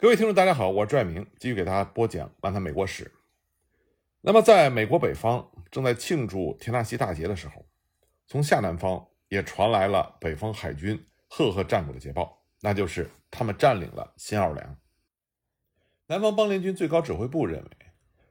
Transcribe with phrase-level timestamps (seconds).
[0.00, 3.04] 各位听众，大家好，我是拽明，继续给大家播讲《漫谈美国史》。
[4.22, 7.66] 那么，在美国北方正在庆祝田纳西大捷的时候，
[8.26, 14.74] 从下南方也传来了北方海军赫赫战果的捷报，那就是他们占领了新奥尔良。
[16.06, 17.70] 南方邦联军最高指挥部认为，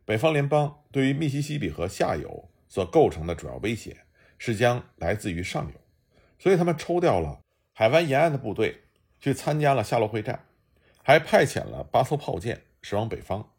[0.06, 3.96] 北方联邦对于密西西比河下游所构成的主要威胁
[4.40, 5.80] 是将来自于上游，
[6.40, 7.42] 所以他们抽调了
[7.74, 8.86] 海湾沿岸的部队
[9.20, 10.48] 去参加了夏洛会战。
[11.10, 13.52] 还派遣了八艘炮舰驶往北方，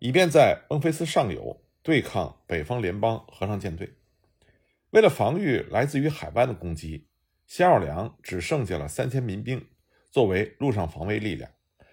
[0.00, 3.94] 以便在孟菲斯上游对抗北方联邦河上舰队。
[4.90, 7.06] 为了防御来自于海湾的攻击，
[7.46, 9.66] 新奥尔良只剩下了三千民兵
[10.10, 11.50] 作为陆上防卫力量，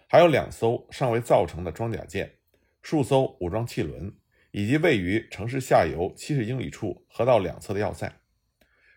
[0.09, 2.29] 还有两艘尚未造成的装甲舰、
[2.81, 4.13] 数艘武装汽轮，
[4.51, 8.13] 以及位于城市下游七十英里处河道两侧的要塞。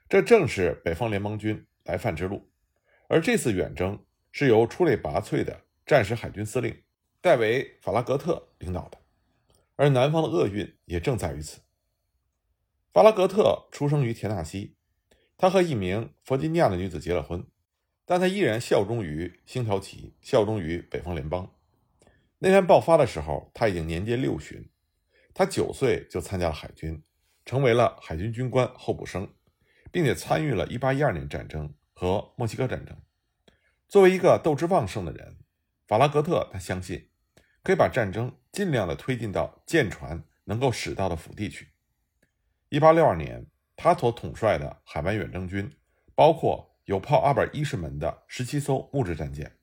[0.09, 2.51] 这正是北方联邦军来犯之路。
[3.07, 5.61] 而这次远征是由出类拔萃的。
[5.91, 6.85] 战时海军司令
[7.21, 8.99] 戴维·法拉格特领导的，
[9.75, 11.63] 而南方的厄运也正在于此。
[12.93, 14.77] 法拉格特出生于田纳西，
[15.37, 17.45] 他和一名弗吉尼亚的女子结了婚，
[18.05, 21.53] 但他依然效忠于星条旗，效忠于北方联邦。
[22.39, 24.71] 内战爆发的时候，他已经年届六旬，
[25.35, 27.03] 他九岁就参加了海军，
[27.45, 29.29] 成为了海军军官候补生，
[29.91, 32.97] 并且参与了1812年战争和墨西哥战争。
[33.89, 35.40] 作为一个斗志旺盛的人。
[35.91, 37.11] 法拉格特他相信，
[37.65, 41.73] 可以把战争尽量的推进到舰船能够驶到的腹地去。
[42.69, 45.69] 一八六二年，他所统帅的海湾远征军，
[46.15, 49.59] 包括有炮二百一十门的十七艘木质战舰、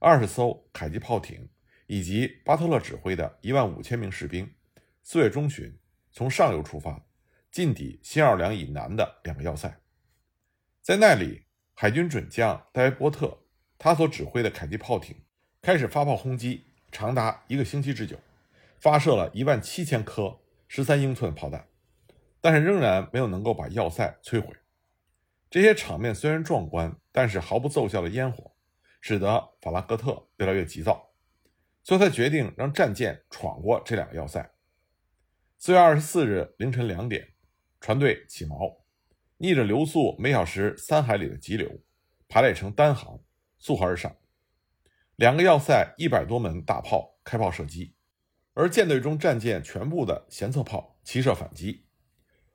[0.00, 1.48] 二十艘凯吉炮艇，
[1.86, 4.52] 以及巴特勒指挥的一万五千名士兵，
[5.04, 5.78] 四月中旬
[6.10, 7.06] 从上游出发，
[7.52, 9.80] 进抵新奥尔良以南的两个要塞。
[10.82, 13.44] 在那里，海军准将戴维波特
[13.78, 15.14] 他所指挥的凯吉炮艇。
[15.68, 18.16] 开始发炮轰击，长达一个星期之久，
[18.80, 21.68] 发射了一万七千颗十三英寸炮弹，
[22.40, 24.56] 但是仍然没有能够把要塞摧毁。
[25.50, 28.50] 这些场面虽然壮观，但是毫不奏效的烟火，
[29.02, 31.10] 使得法拉格特越来越急躁，
[31.84, 34.50] 所以他决定让战舰闯过这两个要塞。
[35.58, 37.28] 四月二十四日凌晨两点，
[37.78, 38.74] 船队起锚，
[39.36, 41.70] 逆着流速每小时三海里的急流，
[42.26, 43.20] 排列成单行，
[43.58, 44.16] 溯河而上。
[45.18, 47.92] 两个要塞一百多门大炮开炮射击，
[48.54, 51.88] 而舰队中战舰全部的舷侧炮齐射反击。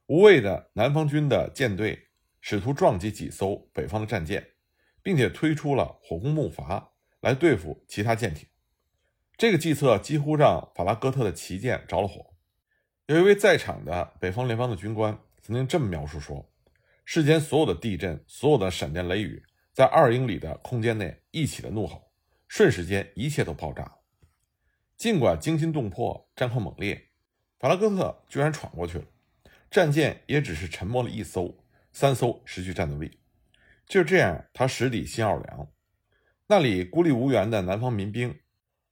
[0.05, 2.07] 无畏的南方军的舰队
[2.39, 4.51] 试图撞击几艘北方的战舰，
[5.01, 6.81] 并且推出了火攻木筏
[7.19, 8.47] 来对付其他舰艇。
[9.35, 12.33] 这个计策几乎让法拉戈特的旗舰着了火。
[13.07, 16.49] 有一位在场的北方联邦的军官曾经这么描述说
[17.03, 19.43] ：“世间所有的地震，所有的闪电雷雨，
[19.73, 22.01] 在二英里的空间内一起的怒吼。”
[22.55, 23.95] 瞬时间，一切都爆炸。
[24.95, 27.09] 尽管惊心动魄，战况猛烈，
[27.57, 29.05] 法拉戈特居然闯过去了。
[29.71, 33.17] 战舰也只是沉没了一艘，三艘失去战斗力。
[33.87, 35.67] 就这样，他驶抵新奥尔良，
[36.45, 38.39] 那里孤立无援的南方民兵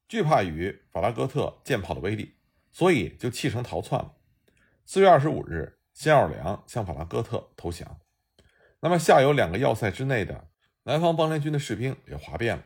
[0.09, 2.37] 惧怕于法拉戈特舰炮的威力，
[2.71, 4.15] 所以就弃城逃窜了。
[4.87, 7.99] 四月二十五日，新奥尔良向法拉戈特投降。
[8.79, 10.49] 那么，下游两个要塞之内的
[10.85, 12.63] 南方邦联军的士兵也哗变了。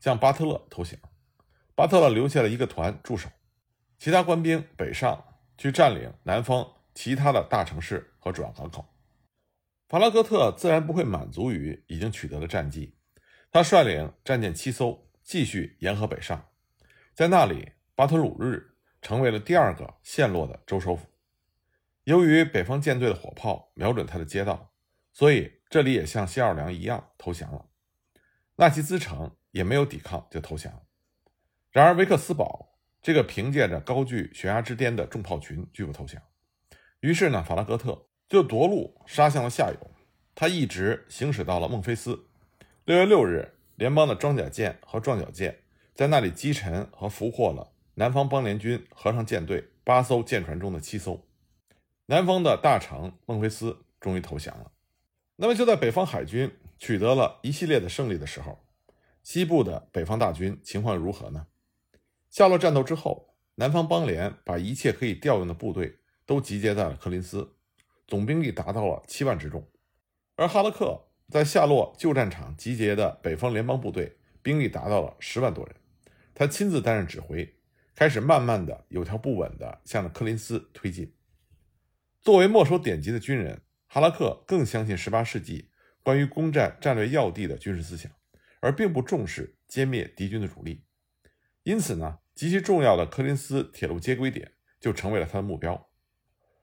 [0.00, 0.98] 向巴特勒投降，
[1.74, 3.28] 巴特勒留下了一个团驻守，
[3.98, 5.22] 其他官兵北上
[5.56, 8.86] 去占领南方其他的大城市和主要港口。
[9.88, 12.96] 法拉格特自然不会满足于已经取得的战绩，
[13.50, 16.48] 他率领战舰七艘继续沿河北上，
[17.14, 21.06] 在那里，巴特鲁日成为了第二个陷落的州首府。
[22.04, 24.72] 由于北方舰队的火炮瞄准他的街道，
[25.12, 27.66] 所以这里也像新奥尔良一样投降了。
[28.60, 29.32] 纳奇兹城。
[29.52, 30.86] 也没有抵抗就投降。
[31.72, 36.22] 然而维克斯堡这个凭借着高踞悬崖之巅的重炮群拒不投降。
[37.00, 39.90] 于是呢，法拉格特就夺路杀向了下游，
[40.36, 42.28] 他一直行驶到了孟菲斯。
[42.84, 45.58] 六月六日，联邦的装甲舰和撞角舰
[45.96, 51.26] 在那里击沉和俘获了南方邦联军河上舰队八艘舰船中的七艘。
[52.06, 54.70] 南方的大城孟菲斯终于投降了。
[55.42, 58.62] 那么就在北方海军取得了一系列的胜利的时候。
[59.22, 61.46] 西部的北方大军情况如何呢？
[62.28, 67.54] 夏洛战斗之后，南方邦联把一切可以调用的部队都集结在了科林斯，
[68.06, 69.66] 总兵力达到了七万之众。
[70.36, 75.74] 而哈勒克在夏洛旧战场集结的北方联邦部队兵力达到了十万多人，
[76.34, 77.56] 他亲自担任指挥，
[77.94, 81.14] 开始慢慢的、有条不紊地向着科林斯推进。
[82.20, 85.72] 作为没收典籍的军人，哈拉克更相信18世纪
[86.04, 88.12] 关于攻占战略要地的军事思想。
[88.60, 90.84] 而并不重视歼灭敌军的主力，
[91.62, 95.88] 因此呢，极其重要的柯林斯铁路接轨点就成为了他的目标。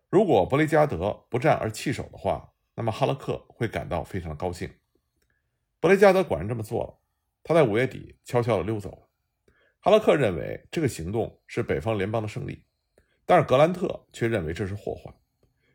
[0.09, 4.71] 如果伯雷加德不战而弃守的话，那么哈拉克会感到非常的高兴。
[5.79, 6.99] 伯雷加德果然这么做了，
[7.43, 9.09] 他在五月底悄悄地溜走了。
[9.79, 12.63] 哈拉克认为这个行动是北方联邦的胜利，
[13.25, 15.15] 但是格兰特却认为这是祸患，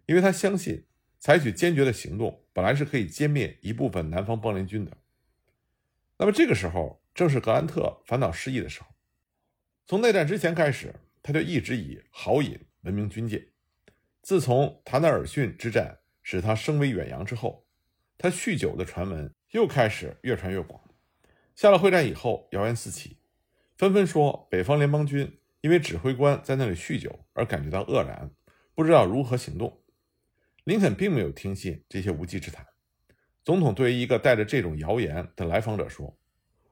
[0.06, 0.86] 因为他相信
[1.22, 4.90] 采取坚决的行动本来是可以歼灭一部分南方邦联军的。
[6.18, 8.88] 那么这个时候正是格兰特烦恼失意的时候。
[9.86, 10.92] 从内战之前开始，
[11.22, 13.50] 他就一直以豪饮闻名军界。
[14.20, 17.68] 自从塔纳尔逊之战使他声威远扬之后，
[18.18, 20.82] 他酗酒的传闻又开始越传越广。
[21.54, 23.18] 下了会战以后，谣言四起，
[23.76, 28.32] 纷纷说北方联邦军因为指挥官在那里酗酒而感觉到愕然，
[28.74, 29.81] 不知道如何行动。
[30.64, 32.66] 林肯并没有听信这些无稽之谈。
[33.42, 36.16] 总统对于一个带着这种谣言的来访者说：“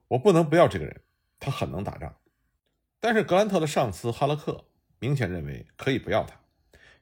[0.08, 1.02] 我不能不要这个人，
[1.38, 2.16] 他很能打仗。”
[3.00, 4.66] 但是格兰特的上司哈勒克
[5.00, 6.38] 明显认为可以不要他。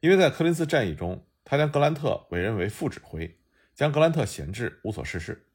[0.00, 3.38] 因为在柯林斯战役中，他将格兰特委任为副指挥，
[3.74, 5.46] 将格兰特闲置，无所事事。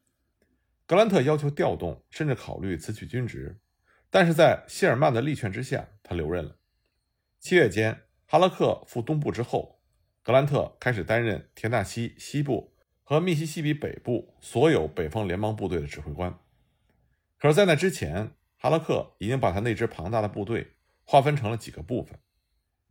[0.86, 3.58] 格兰特要求调动，甚至考虑辞去军职，
[4.10, 6.56] 但是在谢尔曼的力劝之下，他留任了。
[7.40, 9.80] 七月间，哈勒克赴东部之后，
[10.24, 12.72] 格兰特开始担任田纳西西部
[13.02, 16.38] 和密西西比北部所有北方联邦部队的指挥官。
[17.38, 22.18] 可是，在那之前，哈勒克已经把他那支庞大的部队划分成了几个部分。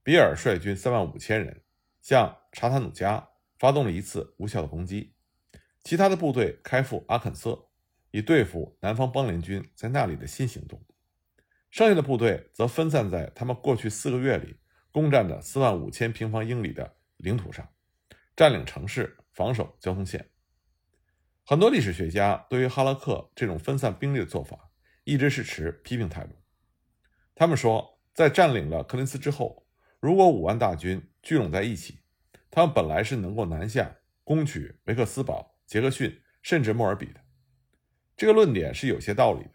[0.03, 1.63] 比尔率军三万五千人
[2.03, 5.15] 向查塔努加发动了一次无效的攻击，
[5.83, 7.69] 其他的部队开赴阿肯色，
[8.12, 10.85] 以对付南方邦联军在那里的新行动。
[11.71, 14.57] 剩下的部队则分散在他们过去四个月里
[14.91, 17.68] 攻占的四万五千平方英里的领土上，
[18.36, 20.30] 占领城市，防守交通线。
[21.44, 24.70] 很多历史学家对于哈拉克这种分散兵力的做法
[25.04, 26.36] 一直是持批评态度。
[27.34, 29.62] 他们说，在占领了柯林斯之后。
[30.00, 32.02] 如果五万大军聚拢在一起，
[32.52, 33.96] 他们本来是能够南下
[34.26, 37.22] 攻取维克斯堡、杰克逊，甚至莫尔比的。
[38.18, 39.52] 这个论点是有些道理的，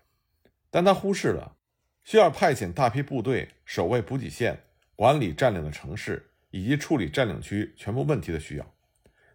[0.70, 1.58] 但他忽视了
[2.02, 4.58] 需要派遣大批部队守卫补给线、
[4.96, 8.74] 管理占领的城市以及处理占领区全部问题的需要。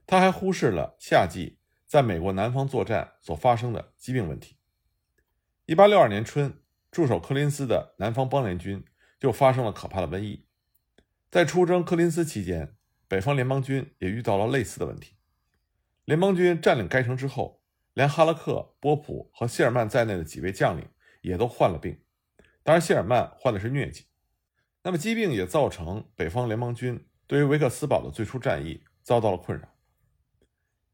[0.06, 4.57] 他还忽视了夏季在美国南方作战所发生的疾病问题。
[5.65, 6.60] 一八六二年春，
[6.92, 8.83] 驻守柯林斯的南方邦联军
[9.19, 10.45] 就发生了可怕的瘟疫。
[11.31, 12.75] 在出征柯林斯期间，
[13.07, 15.15] 北方联邦军也遇到了类似的问题。
[16.06, 17.62] 联邦军占领该城之后，
[17.94, 20.86] 连哈勒克、波普和谢尔曼在内的几位将领
[21.21, 21.98] 也都患了病。
[22.62, 24.06] 当然，谢尔曼患的是疟疾。
[24.85, 29.69] 那么，疾病也造成北方联邦军对于维克斯堡的最初战役遭到了困扰。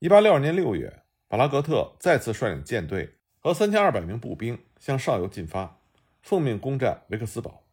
[0.01, 5.81] 1862年6月，巴拉格特再次率领舰队和3200名步兵向上游进发，
[6.21, 7.65] 奉命攻占维克斯堡。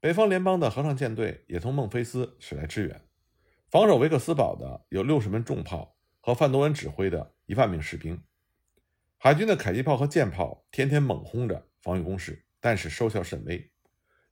[0.00, 3.00] 北方联邦的合唱舰队也从孟菲斯驶来支援，
[3.70, 8.22] 防守维克斯堡的有六十门重炮和范多恩指挥的一万名士兵。
[9.16, 13.70] 海军的迫击炮和舰炮天天猛轰着防御工事，但是收效甚微。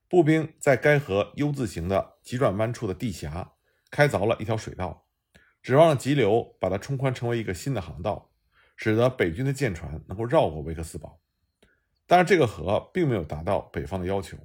[0.09, 3.53] 步兵在该河 U 字形的急转弯处的地峡
[3.91, 5.07] 开凿了一条水道，
[5.63, 8.31] 指望急流把它冲宽成为一个新的航道，
[8.77, 11.21] 使得北军的舰船能够绕过维克斯堡。
[12.07, 14.39] 但是这个河并没有达到北方的要求。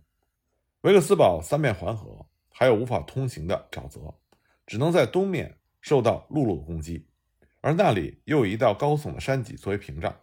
[0.81, 4.15] 维克斯堡三面环河，还有无法通行的沼泽，
[4.65, 7.07] 只能在东面受到陆路的攻击，
[7.59, 10.15] 而那里又有一道高耸的山脊作为屏障。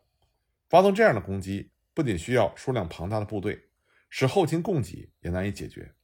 [0.68, 3.67] 发动这样的攻击，不仅需要数量庞大的部队，
[4.08, 5.94] 使后勤供给也难以解决。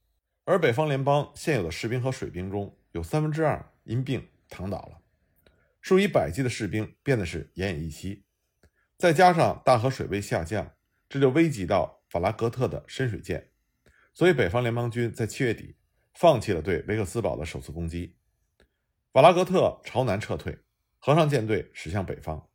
[0.43, 5.01] 而北方联邦现有的士兵和水兵中有三分之二因病躺倒了，
[5.81, 8.23] 数以百计的士兵变得是奄奄一息。
[8.97, 10.73] 再加上大河水位下降，
[11.09, 13.49] 这就危及到法拉格特的深水舰。
[14.13, 15.75] 所以，北方联邦军在七月底
[16.13, 18.15] 放弃了对维克斯堡的首次攻击，
[19.11, 20.59] 法拉格特朝南撤退，
[20.99, 22.47] 合上舰队驶向北方，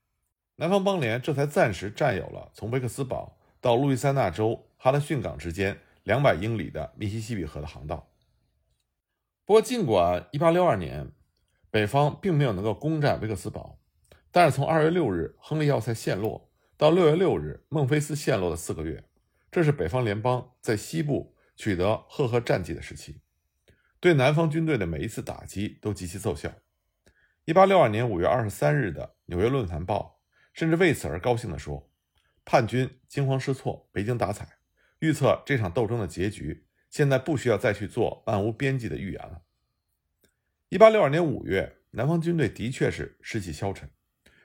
[0.57, 8.11] 南方邦联这才暂时占有了从维克斯堡到路易斯安那州哈德逊港之间两百英里的密西西比河的航道。
[9.45, 11.13] 不过，尽管1862年
[11.71, 13.79] 北方并没有能够攻占维克斯堡，
[14.31, 19.05] 但是从2月6日亨利要塞陷落到6月6日孟菲斯陷落的四个月，
[19.51, 21.37] 这是北方联邦在西部。
[21.57, 23.21] 取得赫赫战绩的时期，
[24.01, 26.51] 对南方军队的每一次打击都极其奏效。
[27.45, 30.23] 一八六二年五月二十三日的《纽约论坛报》
[30.59, 31.87] 甚至为此而高兴地说
[32.45, 34.59] ：“叛军惊慌失措，没精打采，
[34.99, 36.67] 预测这场斗争的结局。
[36.89, 39.43] 现在不需要再去做漫无边际的预言了。”
[40.71, 43.89] 一八六二年五月，南方军队的确是士气消沉，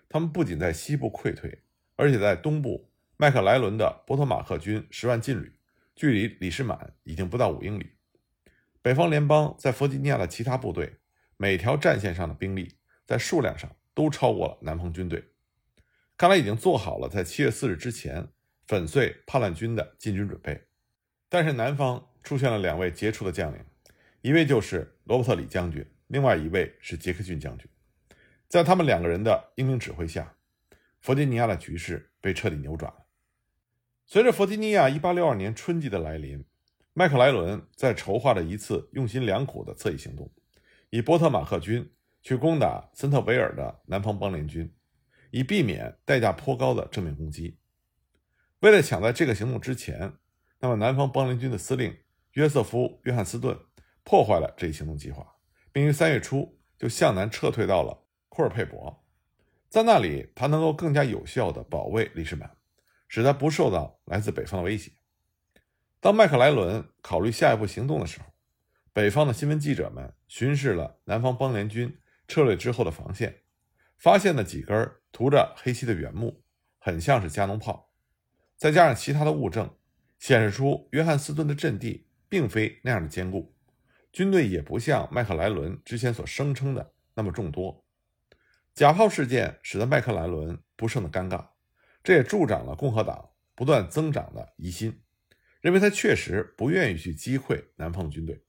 [0.07, 1.63] 他们不仅在西部溃退，
[1.95, 5.53] 而且在东部，麦克莱伦的波托马克军十万劲旅。
[5.95, 7.91] 距离李士满已经不到五英里。
[8.81, 10.97] 北方联邦在弗吉尼亚的其他部队，
[11.37, 12.75] 每条战线上的兵力
[13.05, 15.23] 在数量上都超过了南方军队。
[16.17, 18.29] 看来已经做好了在七月四日之前
[18.67, 20.61] 粉碎叛乱军的进军准备。
[21.27, 23.59] 但是南方出现了两位杰出的将领，
[24.21, 27.67] 一位就是罗伯特李将军，另外一位是杰克逊将军。
[28.47, 30.37] 在他们两个人的英明指挥下，
[31.01, 33.05] 弗吉尼亚的局势被彻底扭转了。
[34.05, 36.45] 随着弗吉尼亚1862年春季的来临，
[36.93, 40.31] 麦克莱伦在筹划着一次用心良苦的侧翼行动，
[40.91, 41.91] 以波特马赫军
[42.21, 44.71] 去攻打森特维尔的南方邦联军，
[45.31, 47.57] 以避免代价颇高的正面攻击。
[48.59, 50.13] 为了抢在这个行动之前，
[50.59, 51.95] 那么南方邦联军的司令
[52.31, 53.57] 约瑟夫·约翰斯顿
[54.03, 55.35] 破坏了这一行动计划，
[55.71, 59.03] 并于三月初就向南撤退到了库尔佩伯，
[59.69, 62.57] 在那里他能够更加有效地保卫里士满，
[63.07, 64.91] 使他不受到来自北方的威胁。
[65.99, 68.25] 当麦克莱伦考虑下一步行动的时候，
[68.93, 73.43] 北方的新闻记者们巡视了南方邦联军撤退之后的防线，
[73.97, 76.43] 发现了几根涂着黑漆的原木，
[76.77, 77.89] 很像是加农炮。
[78.57, 79.73] 再加上其他的物证，
[80.19, 83.55] 显示出约翰斯顿的阵地并非那样的坚固，
[84.11, 87.85] 军队也不像麦克莱伦之前所声称的那么众多。
[88.73, 91.47] 假炮事件使得麦克莱伦不胜的尴尬，
[92.03, 95.01] 这也助长了共和党不断增长的疑心。
[95.61, 98.43] 认为他确实不愿意去击溃南方军队。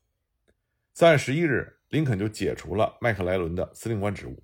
[0.94, 4.42] 三月十一日，林肯就解除了麦克莱伦的司令官职务，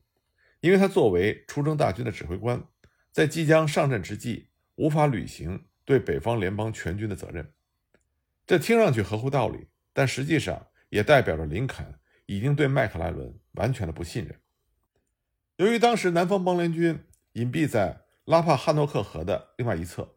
[0.63, 2.65] 因为他作为出征大军的指挥官，
[3.11, 7.53] 在即将上阵之际无法履行对北方联邦全军的责任。
[8.47, 14.41] 这听上去合乎道理，但实际上也代表着林肯已经对麦克莱伦完全的不信任。
[15.57, 20.17] 由于当时南方邦联军隐蔽在拉帕汉诺克河的另外一侧。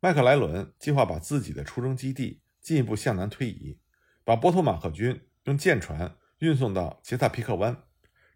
[0.00, 3.78] 麦克莱伦计划把自己的出征基地进一步向南推移，
[4.22, 7.84] 把波托马克军用舰船运送到切萨皮克湾，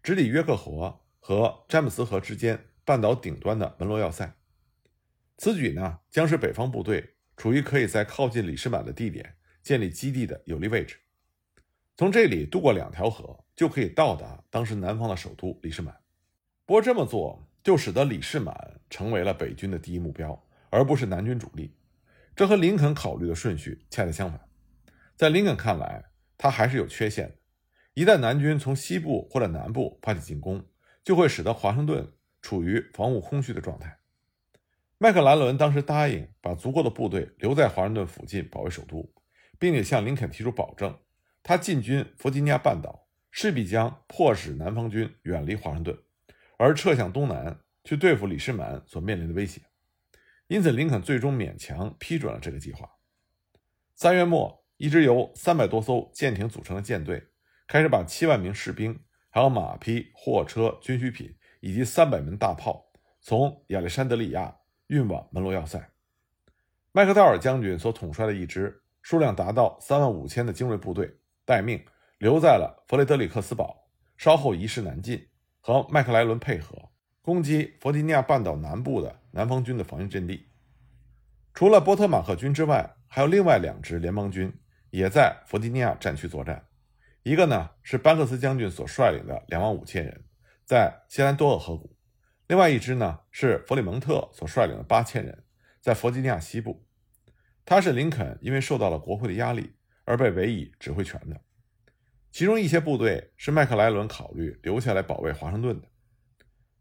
[0.01, 4.33] 直抵约克河和詹姆斯河之间半岛顶端的门罗要塞。
[5.37, 10.97] 此举呢，将使北方部队处于可以在靠近里士满的地点建立基地的有利位置。
[11.95, 15.95] 从这里渡过两条河，就可以到达当时南方的首都里士满。
[16.65, 20.45] 不过这么做就使得里士满成为了北军的第一目标。
[20.71, 21.73] 而不是南军主力，
[22.35, 24.39] 这和林肯考虑的顺序恰恰相反。
[25.15, 27.35] 在林肯看来，他还是有缺陷的。
[27.95, 30.63] 一旦南军从西部或者南部发起进攻，
[31.03, 33.99] 就会使得华盛顿处于防务空虚的状态。
[34.97, 39.13] 麦克莱伦当时答应把足够的部队留在华盛顿附近保卫首都，
[39.57, 40.99] 并且向林肯提出保证：
[41.41, 45.97] 他进军弗吉尼亚半岛势必将迫使南方军远离华盛顿，
[46.57, 49.61] 而撤向东南去对付李士满所面临的威胁。
[50.47, 52.89] 因此，林肯最终勉强批准了这个计划。
[53.95, 57.27] 三月末，一支由三百多艘舰艇组成的舰队
[57.67, 58.99] 开始把七万名士兵、
[59.29, 62.85] 还有马匹、货车、军需品以及三百门大炮
[63.21, 64.55] 从亚历山德里亚
[64.87, 65.89] 运往门罗要塞。
[66.91, 71.09] 麦克道尔将军所统帅的一支数量达到三万五千的精锐部队
[71.45, 71.83] 待命，
[72.17, 75.27] 留在了弗雷德里克斯堡，稍后移师南进，
[75.59, 76.75] 和麦克莱伦配合
[77.21, 79.19] 攻击弗吉尼亚半岛南部的。
[79.31, 80.47] 南方军的防御阵地，
[81.53, 84.51] 除了波特马克军之外，还有另外两支联邦军
[84.89, 86.65] 也在弗吉尼亚战区作战。
[87.23, 90.23] 一个呢是班克斯将军所率领的两万五千人，
[90.65, 91.95] 在西兰多厄河谷；
[92.47, 95.43] 另外一支呢是弗里蒙特所率领的八千人，
[95.81, 96.85] 在弗吉尼亚西部。
[97.65, 101.39] 他是林肯因为受到了国会的压力而被委以指挥权的。
[102.31, 105.87] 其中一些部队是麦克莱伦考虑留下来保卫华盛顿的。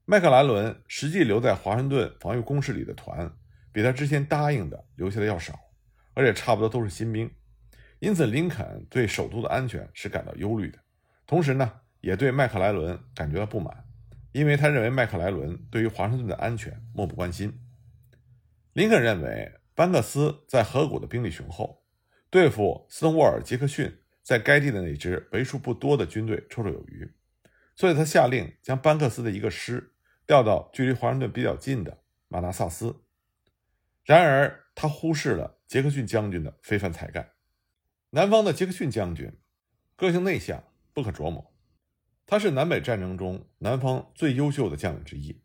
[0.07, 3.31] 麦克莱伦实际留在华盛顿防御工事里的团，
[3.73, 5.59] 比他之前答应的留下的要少，
[6.15, 7.31] 而且差不多都是新兵，
[7.99, 10.79] 因此林肯对首都的安全是感到忧虑的，
[11.27, 13.85] 同时呢，也对麦克莱伦感觉到不满，
[14.33, 17.61] 因为他认为麦克莱伦对于华盛顿的安全漠不关心。
[18.73, 21.83] 林肯认为班克斯在河谷的兵力雄厚，
[22.31, 27.11] 对付斯通沃尔·杰克逊在该地的那支为数不多的军队绰绰有余，
[27.75, 29.95] 所以他下令将班克斯的一个师。
[30.27, 32.95] 调到距离华盛顿比较近的马纳萨斯，
[34.05, 37.31] 然而他忽视了杰克逊将军的非凡才干。
[38.11, 39.33] 南方的杰克逊将军
[39.97, 41.53] 个性内向，不可琢磨。
[42.27, 45.43] 他是南北战争中南方最优秀的将领之一。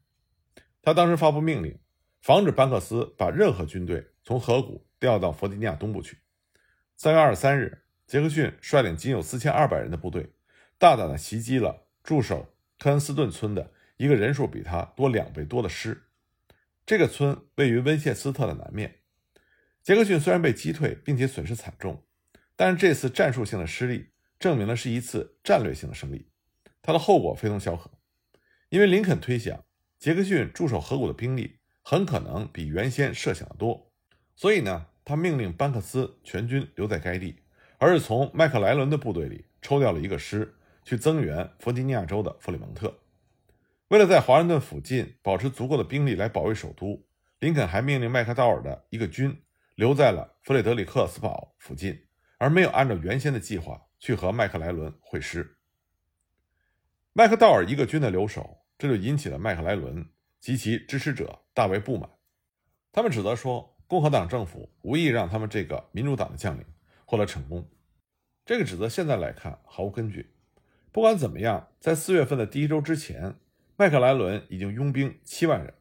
[0.81, 1.79] 他当时发布命令，
[2.21, 6.19] 防止班克斯把任何军队从河谷调到弗吉尼亚东部去。
[6.95, 10.33] 三月二十三日，杰克逊率领仅有四千二百人的部队，
[10.77, 13.71] 大胆地袭击了驻守科恩斯顿村的。
[13.97, 16.09] 一个人数比他多两倍多的师，
[16.85, 19.01] 这个村位于温切斯特的南面。
[19.83, 22.03] 杰克逊虽然被击退，并且损失惨重，
[22.63, 24.05] 但是这次战术性的失利
[24.39, 26.29] 证明了是一次战略性的胜利。
[26.81, 27.91] 它的后果非同小可，
[28.69, 29.65] 因为林肯推想
[29.99, 33.91] 杰克逊驻守河谷的兵力很可能比原先设想的多，
[34.37, 37.35] 所以呢，他命令班克斯全军留在该地，
[37.79, 40.55] 而是从麦克莱伦的部队里抽调了一个师
[40.85, 42.97] 去增援弗吉尼亚州的弗里蒙特。
[43.89, 47.05] 为了在华盛顿附近保持足够的兵力来保卫首都，
[47.39, 49.37] 林肯还命令麦克道尔的一个军
[49.75, 51.99] 留在了弗雷德里克斯堡附近，
[52.43, 55.55] 而没有按照原先的计划去和麦克莱伦会师。
[57.13, 60.05] 麦克道尔一个军的留守，这就引起了麦克莱伦
[60.41, 62.09] 及其支持者大为不满。
[62.91, 66.65] 他们指责说，共和党政府无意让他们这个民主党的将领
[67.05, 67.65] 获得成功。
[68.45, 70.33] 这个指责现在来看毫无根据。
[70.91, 73.35] 不管怎么样，在四月份的第一周之前，
[73.77, 75.73] 麦克莱伦已经拥兵七万人，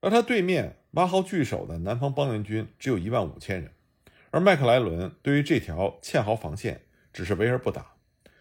[0.00, 3.72] 而他对面挖壕据守的南方邦联军只有一万五千人，
[4.32, 7.94] 而麦克莱伦对于这条堑壕防线只是围而不打。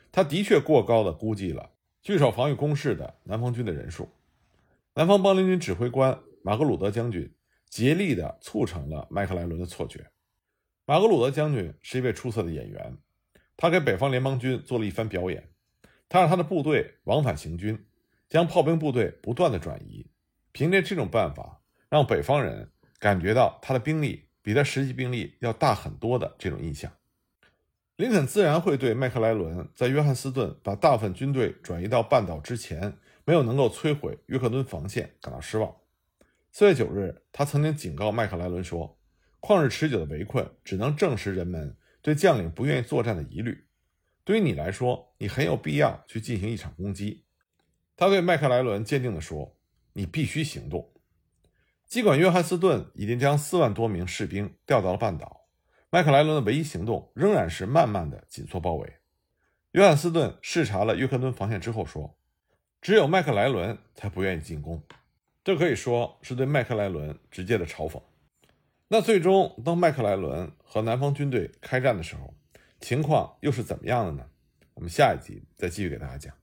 [0.09, 1.71] 他的确过高的估计了。
[2.01, 4.09] 据守防御工事的南方军的人数，
[4.95, 7.31] 南方邦联军指挥官马格鲁德将军
[7.69, 10.09] 竭力地促成了麦克莱伦的错觉。
[10.85, 12.97] 马格鲁德将军是一位出色的演员，
[13.55, 15.49] 他给北方联邦军做了一番表演。
[16.09, 17.85] 他让他的部队往返行军，
[18.27, 20.09] 将炮兵部队不断的转移，
[20.51, 26.91] 凭借这种办法，让北方人感觉到他的兵力比他实际兵力要大很多的这种印象。
[27.97, 35.75] 林肯自然会对麦克莱伦在约翰斯顿把大部分军队转移到半岛之前没有能够摧毁约克敦防线感到失望。
[36.51, 38.97] 四月九日，他曾经警告麦克莱伦说
[39.39, 43.65] ：“旷日持久的围困只能证实人们对将领不愿意作战的疑虑。
[44.23, 47.23] 对于你来说，你很有必要去进行一场攻击。”
[47.95, 49.55] 他对麦克莱伦坚定地说
[49.93, 50.91] ：“你必须行动。”
[51.91, 55.49] 尽管约翰斯顿已经将四万多名士兵调到了半岛。
[55.89, 58.93] 麦克莱伦的唯一行动仍然是慢慢的紧缩包围。
[59.73, 62.17] 约翰斯顿视察了约克敦防线之后说
[62.81, 64.81] ：“只有麦克莱伦才不愿意进攻。”
[65.43, 68.01] 这可以说是对麦克莱伦直接的嘲讽。
[68.87, 72.33] 那最终，当麦克莱伦和南方军队开战的时候，
[72.79, 74.29] 情况又是怎么样的呢？
[74.75, 76.40] 我们下一集再继续给大家讲。